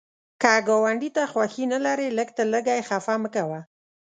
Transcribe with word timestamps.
که 0.41 0.51
ګاونډي 0.67 1.09
ته 1.15 1.23
خوښي 1.31 1.65
نه 1.73 1.79
لرې، 1.85 2.07
لږ 2.17 2.29
تر 2.37 2.47
لږه 2.53 2.73
یې 2.77 2.87
خفه 2.89 3.15
مه 3.21 3.29
کوه 3.35 3.59